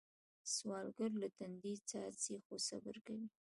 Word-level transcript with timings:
سوالګر 0.55 1.11
له 1.21 1.27
تندي 1.37 1.73
څاڅي 1.89 2.35
خو 2.45 2.55
صبر 2.67 2.95
کوي 3.05 3.27